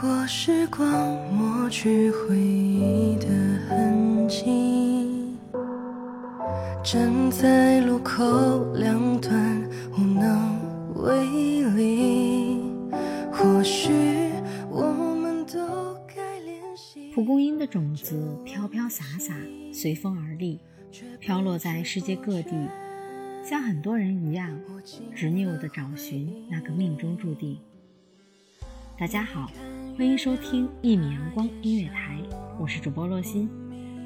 [0.00, 0.88] 过时光
[1.30, 3.26] 抹去回忆的
[3.68, 5.36] 痕迹，
[6.82, 12.62] 站在路口两端无能为力。
[13.30, 13.92] 或许
[14.70, 17.12] 我们都该练习。
[17.12, 19.34] 蒲公英的种子飘飘洒洒，
[19.70, 20.60] 随风而立，
[21.18, 22.54] 飘落在世界各地，
[23.44, 24.58] 像很多人一样，
[25.14, 27.58] 执拗地找寻那个命中注定。
[29.00, 29.50] 大家好。
[29.96, 32.20] 欢迎收听一米阳光音乐台，
[32.58, 33.48] 我是主播洛心。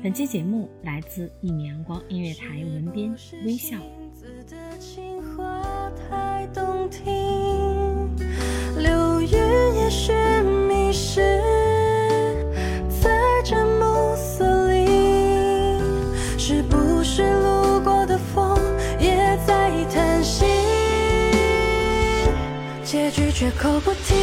[0.00, 3.12] 本期节目来自一米阳光音乐台文编
[3.44, 3.76] 微笑
[4.48, 7.02] 的情话太动听。
[8.80, 9.30] 流云
[9.74, 10.12] 也许
[10.68, 11.42] 迷失
[12.88, 13.10] 在
[13.44, 14.86] 这暮色里，
[16.38, 18.56] 是不是路过的风
[19.00, 20.44] 也在叹息？
[22.84, 24.14] 结局绝口不提。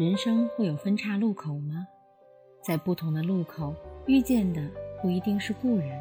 [0.00, 1.86] 人生会有分岔路口吗？
[2.64, 3.74] 在不同的路口。
[4.06, 4.66] 遇见的
[5.02, 6.00] 不一定是故人，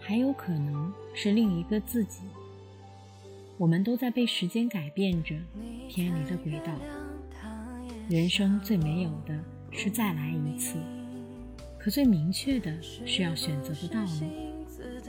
[0.00, 2.22] 还有可能是另一个自己。
[3.58, 5.36] 我们都在被时间改变着，
[5.88, 6.72] 偏离的轨道。
[8.08, 9.38] 人生最没有的
[9.70, 10.76] 是再来一次，
[11.78, 14.26] 可最明确的是要选择的道路。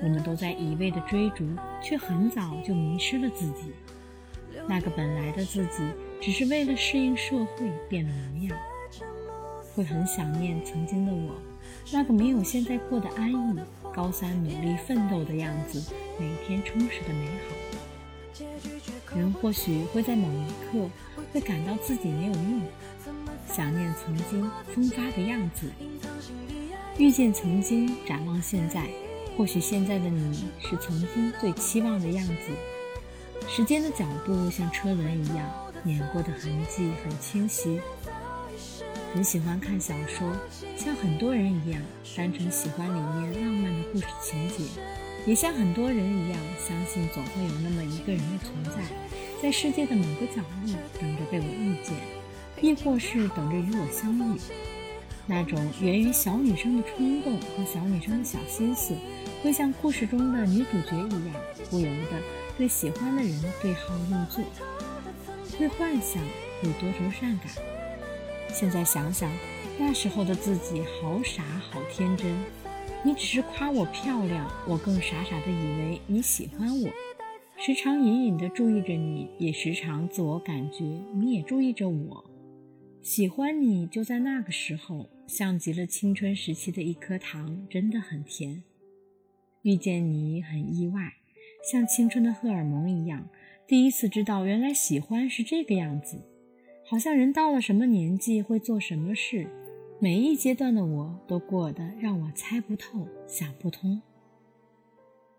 [0.04, 1.48] 我们都在一味的追逐，
[1.82, 3.72] 却很早就迷失了自己。
[4.68, 5.84] 那个本来的自己，
[6.22, 8.58] 只是为了适应社会变了模样。
[9.76, 11.34] 会很想念曾经的我。
[11.92, 13.60] 那个没有现在过得安逸，
[13.94, 19.18] 高三努力奋斗的样子，每天充实的美好。
[19.18, 20.90] 人或许会在某一刻
[21.32, 22.62] 会感到自己没有用，
[23.48, 25.72] 想念曾经风发的样子，
[26.98, 28.88] 遇见曾经，展望现在，
[29.38, 32.34] 或许现在的你是曾经最期望的样子。
[33.48, 35.48] 时间的脚步像车轮一样，
[35.84, 37.80] 碾过的痕迹很清晰。
[39.14, 40.28] 很喜欢看小说，
[40.76, 41.80] 像很多人一样，
[42.18, 44.64] 单纯喜欢里面浪漫的故事情节，
[45.28, 48.82] 也像很多人一样，相信总会有那么一个人的存在，
[49.42, 51.96] 在世界的某个角落等着被我遇见，
[52.60, 54.40] 亦或是等着与我相遇。
[55.28, 58.96] 那种源于小女生的冲动和小女生的小心思，
[59.44, 61.36] 会像故事中的女主角一样，
[61.70, 62.18] 不由得
[62.58, 64.44] 对喜欢的人对号入座，
[65.58, 66.24] 会幻想，
[66.64, 67.48] 有多愁善感。
[68.50, 69.32] 现在想想，
[69.80, 72.36] 那时候的自己好傻好天真。
[73.04, 76.90] 你只是夸我漂亮，我更傻傻的以为你喜欢我，
[77.58, 80.84] 时常隐隐的注意着你，也时常自我感觉
[81.16, 82.24] 你也注意着我。
[83.02, 88.64] 喜欢你就在那个时候，像极了青春时期的一颗糖，真的很甜。
[89.64, 91.16] 遇见你很意外，
[91.64, 93.30] 像青春的荷尔蒙一样，
[93.66, 96.22] 第一次知道原来喜欢是这个样子。
[96.86, 99.48] 好像人到了什么年纪会做什么事，
[100.00, 104.02] 每一阶段的我都过得让我猜不透、想不通。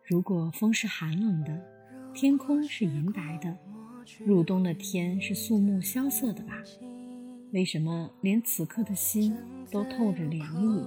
[0.03, 1.63] 如果风是寒冷的，
[2.15, 3.59] 天空是银白的，
[4.25, 6.63] 入冬的天是肃穆萧瑟的吧？
[7.53, 9.37] 为什么连此刻的心
[9.71, 10.83] 都透着凉意？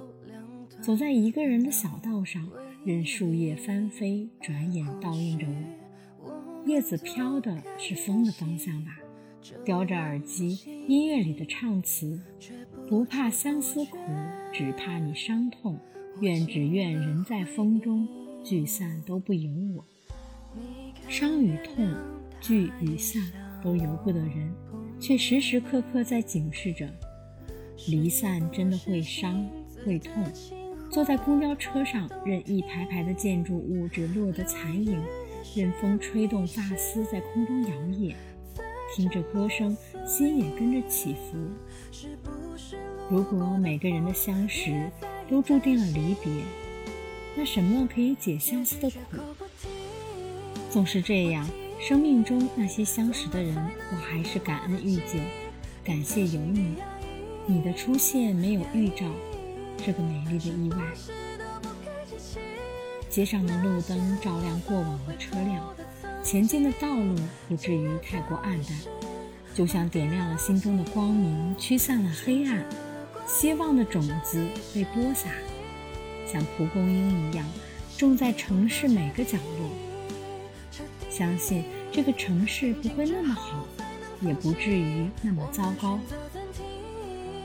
[0.82, 2.50] 走在一个人的小道上，
[2.86, 5.46] 任树叶翻飞，转眼倒映着
[6.24, 6.32] 我。
[6.66, 8.98] 叶子飘的是风的方向吧？
[9.64, 12.20] 叼着耳机，音乐里的唱词，
[12.88, 13.98] 不怕相思苦，
[14.52, 15.80] 只怕你伤痛。
[16.20, 18.08] 愿只愿人在风中，
[18.44, 19.86] 聚散都不由我。
[21.08, 21.96] 伤与痛，
[22.42, 23.22] 聚与散
[23.64, 24.52] 都由不得人，
[25.00, 26.92] 却时时刻刻在警示着：
[27.88, 29.48] 离散真的会伤
[29.86, 30.24] 会痛。
[30.90, 35.02] 坐在公交车上，任一排排的建筑物只落得残影，
[35.56, 38.16] 任风吹动发丝在空中摇曳，
[38.96, 39.76] 听着歌声，
[40.06, 41.38] 心也跟着起伏。
[43.10, 44.90] 如果每个人的相识
[45.30, 46.32] 都注定了离别，
[47.36, 49.18] 那什么可以解相思的苦？
[50.70, 51.48] 总是这样，
[51.80, 53.56] 生命中那些相识的人，
[53.92, 55.24] 我还是感恩遇见，
[55.84, 56.76] 感谢有你。
[57.46, 59.06] 你的出现没有预兆。
[59.78, 60.78] 这个美丽的意外，
[63.10, 65.66] 街上的路灯照亮过往的车辆，
[66.24, 67.16] 前进的道路
[67.48, 68.78] 不至于太过暗淡，
[69.54, 72.66] 就像点亮了心中的光明，驱散了黑暗。
[73.26, 75.30] 希望的种子被播撒，
[76.26, 77.46] 像蒲公英一样
[77.98, 79.70] 种在城市每个角落。
[81.10, 83.66] 相信这个城市不会那么好，
[84.22, 86.00] 也不至于那么糟糕。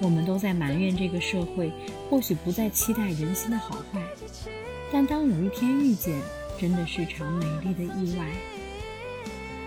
[0.02, 1.72] 我们都在埋怨这个社会，
[2.10, 4.02] 或许不再期待人心的好坏，
[4.92, 6.20] 但当有一天遇见，
[6.60, 8.26] 真的是场美丽的意外。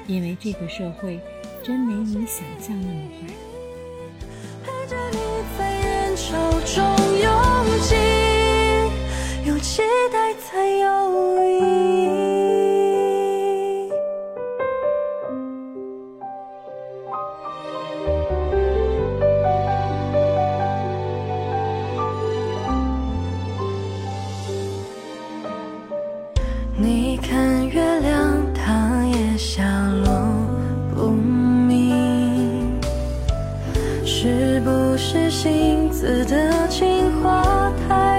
[0.07, 1.21] 因为这个社会
[1.63, 3.27] 真没你想象那么坏。
[4.65, 5.17] 陪着你
[5.57, 6.83] 在人潮中
[7.17, 7.31] 拥
[7.81, 7.95] 挤，
[9.49, 11.04] 有期待才有
[35.35, 38.14] 心子的情话太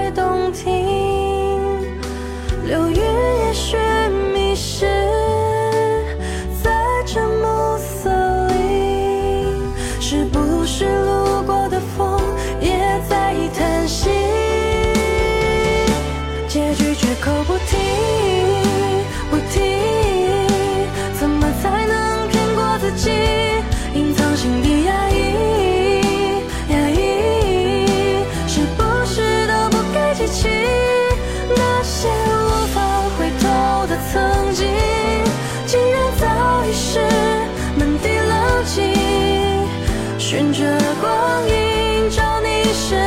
[41.01, 43.06] 光影照你身。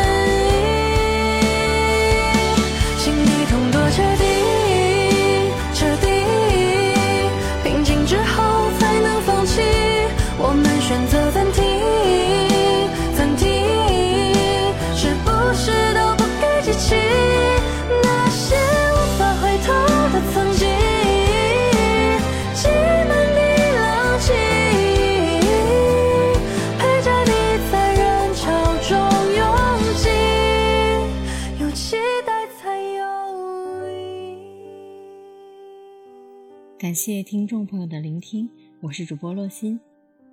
[36.79, 38.51] 感谢听众朋友的聆听，
[38.81, 39.79] 我是主播洛心，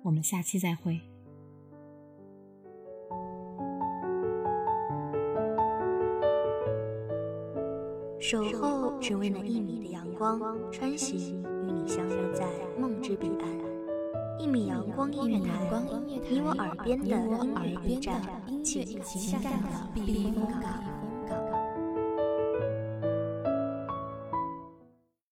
[0.02, 0.98] 我们下期再会。
[8.18, 10.40] 守候只为那一米的阳光，
[10.72, 12.44] 穿行与你相约在
[12.78, 13.48] 梦之彼岸。
[14.40, 15.70] 一米阳光音乐台，
[16.06, 18.20] 你我耳边的音乐驿站，
[18.64, 20.97] 情感的避风港。